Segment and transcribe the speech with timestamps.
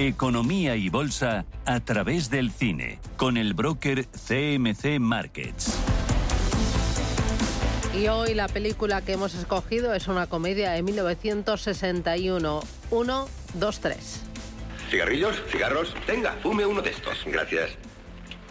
[0.00, 5.76] Economía y bolsa a través del cine, con el broker CMC Markets.
[7.92, 12.60] Y hoy la película que hemos escogido es una comedia de 1961.
[12.92, 14.22] 1, 2, 3.
[14.88, 15.42] ¿Cigarrillos?
[15.50, 15.92] ¿Cigarros?
[16.06, 17.18] Tenga, fume uno de estos.
[17.26, 17.76] Gracias.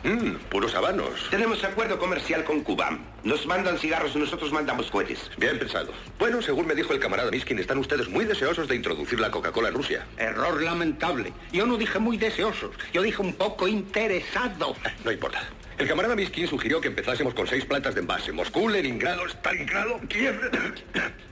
[0.08, 1.28] Mmm, puros habanos.
[1.30, 2.98] Tenemos acuerdo comercial con Cuba.
[3.26, 5.30] Nos mandan cigarros y nosotros mandamos cohetes.
[5.38, 5.92] Bien pensado.
[6.18, 9.68] Bueno, según me dijo el camarada Miskin, están ustedes muy deseosos de introducir la Coca-Cola
[9.68, 10.08] en Rusia.
[10.16, 11.34] Error lamentable.
[11.52, 12.72] Yo no dije muy deseosos.
[12.94, 14.78] Yo dije un poco interesado.
[15.04, 15.42] No importa.
[15.78, 18.32] El camarada Miskin sugirió que empezásemos con seis plantas de envase.
[18.32, 20.40] Moscú, Leningrado, Stalingrado, Kiev...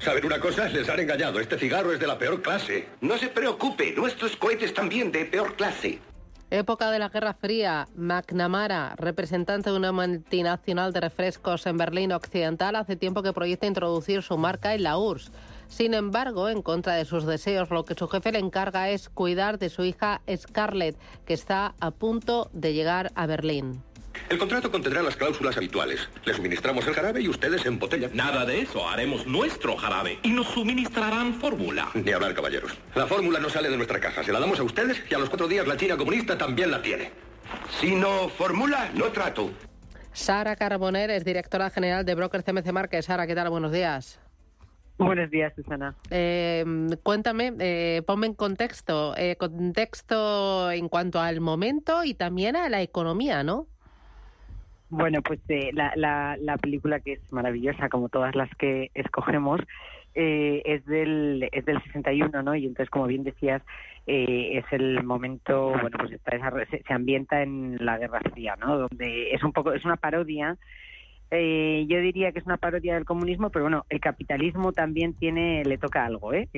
[0.00, 0.68] ¿Saben una cosa?
[0.68, 1.38] Les han engañado.
[1.38, 2.88] Este cigarro es de la peor clase.
[3.00, 3.92] No se preocupe.
[3.92, 6.00] Nuestros cohetes también de peor clase.
[6.50, 12.74] Época de la Guerra Fría, McNamara, representante de una multinacional de refrescos en Berlín Occidental,
[12.76, 15.30] hace tiempo que proyecta introducir su marca en la URSS.
[15.68, 19.58] Sin embargo, en contra de sus deseos, lo que su jefe le encarga es cuidar
[19.58, 20.96] de su hija Scarlett,
[21.26, 23.82] que está a punto de llegar a Berlín.
[24.28, 26.08] El contrato contendrá las cláusulas habituales.
[26.24, 28.10] Le suministramos el jarabe y ustedes embotellan.
[28.14, 28.88] Nada de eso.
[28.88, 31.88] Haremos nuestro jarabe y nos suministrarán fórmula.
[31.94, 32.72] Ni hablar, caballeros.
[32.94, 34.22] La fórmula no sale de nuestra caja.
[34.22, 36.82] Se la damos a ustedes y a los cuatro días la China comunista también la
[36.82, 37.10] tiene.
[37.80, 39.50] Si no fórmula, no trato.
[40.12, 43.02] Sara Carboner es directora general de Broker CMC Market.
[43.02, 43.50] Sara, ¿qué tal?
[43.50, 44.20] Buenos días.
[44.98, 45.94] Buenos días, Susana.
[46.10, 46.64] Eh,
[47.04, 52.82] cuéntame, eh, ponme en contexto, eh, contexto en cuanto al momento y también a la
[52.82, 53.68] economía, ¿no?
[54.90, 59.60] Bueno, pues eh, la, la, la, película que es maravillosa, como todas las que escogemos,
[60.14, 62.54] eh, es del es del 61, ¿no?
[62.54, 63.62] Y entonces, como bien decías,
[64.06, 66.38] eh, es el momento, bueno, pues está
[66.70, 68.78] se, se, ambienta en la Guerra Fría, ¿no?
[68.78, 70.56] Donde es un poco es una parodia.
[71.30, 75.62] Eh, yo diría que es una parodia del comunismo, pero bueno, el capitalismo también tiene
[75.64, 76.48] le toca algo, ¿eh?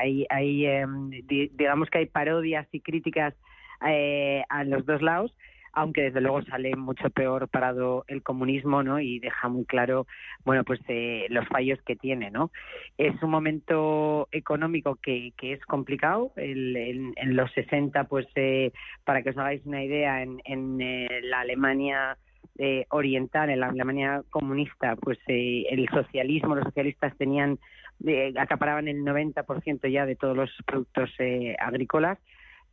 [0.00, 3.34] hay hay em, digamos que hay parodias y críticas
[3.80, 5.36] a los dos lados
[5.76, 8.98] aunque desde luego sale mucho peor parado el comunismo, ¿no?
[8.98, 10.06] Y deja muy claro,
[10.44, 12.50] bueno, pues eh, los fallos que tiene, ¿no?
[12.96, 16.32] Es un momento económico que, es complicado.
[16.36, 18.72] El, en, en, los 60, pues, eh,
[19.04, 22.16] para que os hagáis una idea, en, en eh, la Alemania
[22.58, 27.58] eh, oriental, en la Alemania comunista, pues eh, el socialismo, los socialistas tenían,
[28.06, 31.10] eh, acaparaban el 90% ya de todos los productos
[31.58, 32.18] agrícolas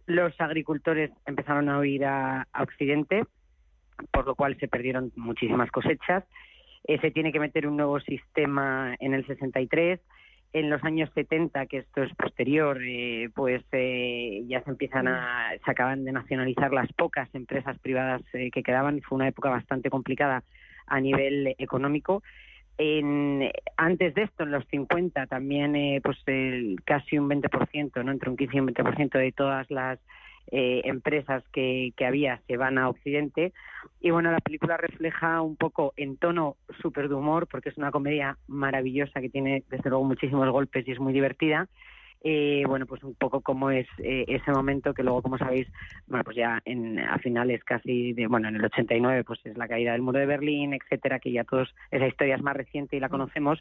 [0.05, 3.23] los agricultores empezaron a huir a, Occidente,
[4.11, 6.23] por lo cual se perdieron muchísimas cosechas.
[6.85, 9.99] Eh, se tiene que meter un nuevo sistema en el 63.
[10.51, 15.49] En los años 70, que esto es posterior, eh, pues eh, ya se empiezan a,
[15.65, 19.01] se acaban de nacionalizar las pocas empresas privadas eh, que quedaban.
[19.01, 20.43] Fue una época bastante complicada
[20.85, 22.21] a nivel económico
[22.77, 28.11] en, antes de esto, en los 50, también eh, pues el, casi un 20%, ¿no?
[28.11, 29.99] entre un 15 y un 20% de todas las
[30.51, 33.53] eh, empresas que, que había se van a Occidente.
[34.01, 37.91] Y bueno, la película refleja un poco en tono súper de humor, porque es una
[37.91, 41.67] comedia maravillosa que tiene desde luego muchísimos golpes y es muy divertida
[42.23, 45.67] eh, bueno, pues un poco como es eh, ese momento que luego, como sabéis,
[46.07, 49.67] bueno, pues ya en, a finales casi de, bueno, en el 89, pues es la
[49.67, 53.01] caída del muro de Berlín, etcétera, que ya todos, esa historia es más reciente y
[53.01, 53.59] la conocemos,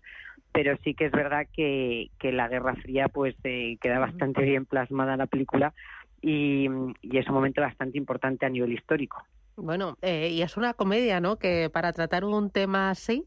[0.53, 4.65] pero sí que es verdad que, que la Guerra Fría, pues eh, queda bastante bien
[4.65, 5.75] plasmada en la película
[6.21, 6.69] y,
[7.03, 9.25] y es un momento bastante importante a nivel histórico.
[9.57, 11.37] Bueno, eh, y es una comedia, ¿no?
[11.37, 13.27] Que para tratar un tema así,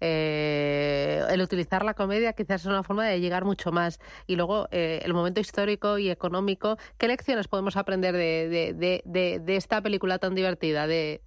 [0.00, 4.00] eh, el utilizar la comedia quizás es una forma de llegar mucho más.
[4.26, 9.40] Y luego, eh, el momento histórico y económico, ¿qué lecciones podemos aprender de, de, de,
[9.40, 11.20] de esta película tan divertida, de,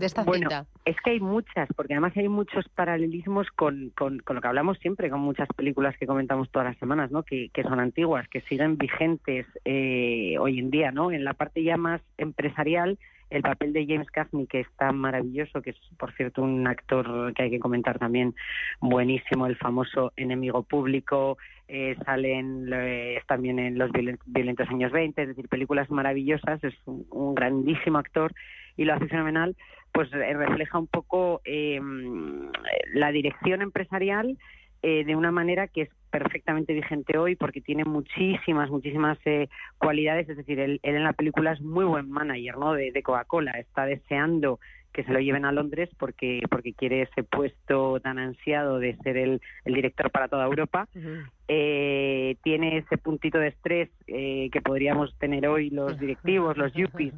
[0.00, 0.66] esta bueno, cinta?
[0.84, 4.78] Es que hay muchas, porque además hay muchos paralelismos con, con, con, lo que hablamos
[4.78, 7.22] siempre, con muchas películas que comentamos todas las semanas, ¿no?
[7.22, 11.10] que, que son antiguas, que siguen vigentes eh, hoy en día, ¿no?
[11.10, 12.98] en la parte ya más empresarial
[13.30, 17.44] el papel de James Cagney, que está maravilloso, que es, por cierto, un actor que
[17.44, 18.34] hay que comentar también
[18.80, 21.38] buenísimo, el famoso enemigo público,
[21.68, 23.90] eh, sale en, eh, también en Los
[24.26, 28.32] violentos años 20, es decir, películas maravillosas, es un, un grandísimo actor
[28.76, 29.56] y lo hace fenomenal,
[29.92, 31.80] pues eh, refleja un poco eh,
[32.92, 34.36] la dirección empresarial
[34.88, 39.48] eh, de una manera que es perfectamente vigente hoy porque tiene muchísimas, muchísimas eh,
[39.78, 40.28] cualidades.
[40.28, 42.72] Es decir, él, él, en la película es muy buen manager ¿no?
[42.72, 43.50] de, de Coca-Cola.
[43.58, 44.60] Está deseando
[44.92, 49.16] que se lo lleven a Londres porque, porque quiere ese puesto tan ansiado de ser
[49.16, 50.88] el, el director para toda Europa.
[50.94, 51.30] Uh -huh.
[51.48, 57.12] eh, tiene ese puntito de estrés eh, que podríamos tener hoy los directivos, los yuppies,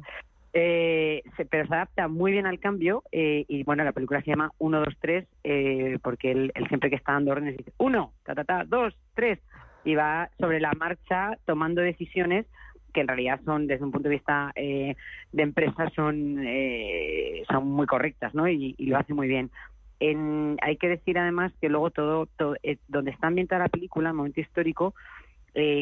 [0.53, 4.31] eh, se, pero se adapta muy bien al cambio eh, y bueno, la película se
[4.31, 8.13] llama 1, 2, 3 eh, porque él, él, siempre que está dando órdenes dice 1,
[8.23, 9.39] ta, ta, ta, 2, 3
[9.85, 12.45] y va sobre la marcha tomando decisiones
[12.93, 14.95] que en realidad son, desde un punto de vista eh,
[15.31, 18.47] de empresa, son, eh, son muy correctas, ¿no?
[18.47, 19.51] Y, lo hace muy bien.
[19.99, 24.09] En, hay que decir además que luego todo, todo eh, donde está ambientada la película,
[24.09, 24.95] el momento histórico,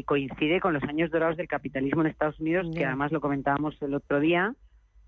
[0.06, 3.94] coincide con los años dorados del capitalismo en Estados Unidos, que además lo comentábamos el
[3.94, 4.54] otro día,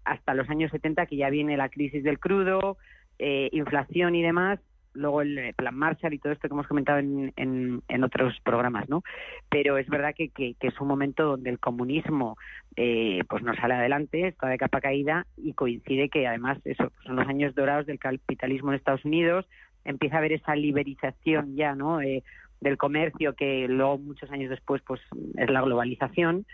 [0.06, 2.78] hasta los años 70, que ya viene la crisis del crudo,
[3.18, 4.60] inflación y demás,
[4.94, 9.04] luego el plan Marshall y todo esto que hemos comentado en, en, otros programas, ¿no?
[9.50, 12.38] Pero es verdad que, que, es un momento donde el comunismo
[12.76, 17.16] eh, pues no sale adelante, está de capa caída y coincide que además eso son
[17.18, 19.48] los años dorados del capitalismo en Estados Unidos,
[19.86, 22.02] empieza a haber esa liberización ya, ¿no?
[22.02, 22.24] Eh,
[22.62, 25.02] del comercio que luego muchos años después pues
[25.38, 26.46] es la globalización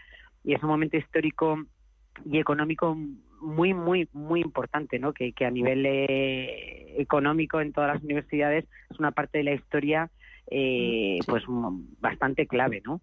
[0.44, 1.57] y es un momento histórico
[2.24, 2.98] y económico
[3.42, 5.13] muy, muy, muy importante, ¿no?
[5.13, 9.54] Que, que a nivel eh, económico en todas las universidades es una parte de la
[9.54, 10.10] historia
[10.50, 11.44] eh, pues
[12.00, 13.02] bastante clave, ¿no?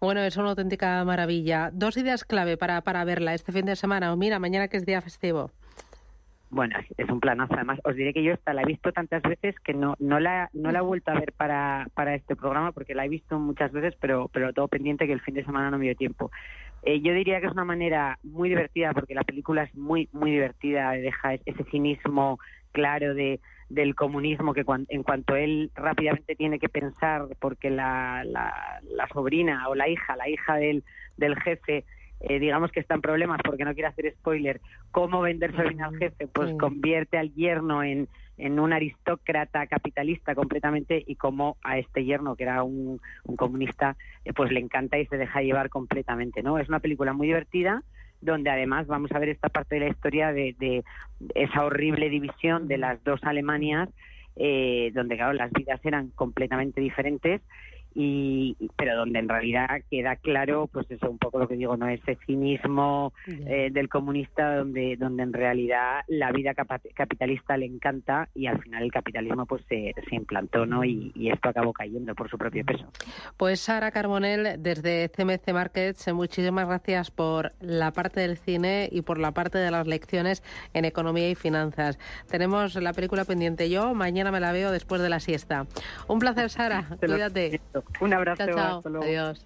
[0.00, 1.70] Bueno, es una auténtica maravilla.
[1.72, 4.84] Dos ideas clave para, para verla este fin de semana o mira, mañana que es
[4.84, 5.50] día festivo.
[6.54, 7.54] Bueno, es un planazo.
[7.54, 10.50] Además, os diré que yo esta la he visto tantas veces que no, no, la,
[10.52, 13.72] no la he vuelto a ver para, para este programa porque la he visto muchas
[13.72, 16.30] veces, pero, pero todo pendiente que el fin de semana no me dio tiempo.
[16.84, 20.30] Eh, yo diría que es una manera muy divertida porque la película es muy, muy
[20.30, 22.38] divertida, deja ese cinismo
[22.70, 28.80] claro de, del comunismo que en cuanto él rápidamente tiene que pensar porque la, la,
[28.84, 30.84] la sobrina o la hija, la hija del,
[31.16, 31.84] del jefe,
[32.20, 35.96] eh, digamos que está en problemas porque no quiere hacer spoiler, cómo venderse bien al
[35.96, 42.04] jefe, pues convierte al yerno en, en un aristócrata capitalista completamente y cómo a este
[42.04, 43.00] yerno, que era un,
[43.36, 46.58] comunista, eh, pues le encanta y se deja llevar completamente, ¿no?
[46.58, 47.82] Es una película muy divertida
[48.20, 50.82] donde además vamos a ver esta parte de la historia de, de
[51.34, 53.90] esa horrible división de las dos Alemanias,
[54.36, 57.40] eh, donde claro las vidas eran completamente diferentes
[57.94, 61.88] y pero donde en realidad queda claro pues eso un poco lo que digo no
[61.88, 68.46] ese cinismo eh, del comunista donde donde en realidad la vida capitalista le encanta y
[68.46, 72.36] al final el capitalismo pues se, se implantó no y, esto acabó cayendo por su
[72.36, 72.84] propio peso.
[73.36, 79.18] Pues Sara Carbonell desde CMC Markets muchísimas gracias por la parte del cine y por
[79.18, 80.42] la parte de las lecciones
[80.74, 81.98] en economía y finanzas.
[82.28, 83.70] Tenemos la película pendiente.
[83.70, 85.66] Yo mañana me la veo después de la siesta.
[86.08, 86.86] Un placer Sara.
[87.00, 87.60] Cuídate
[88.00, 88.46] un abrazo.
[88.46, 89.02] Chao, chao.
[89.02, 89.44] Adiós.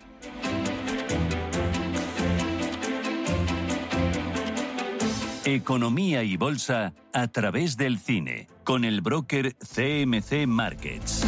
[5.45, 11.28] Economía y bolsa a través del cine con el broker CMC Markets.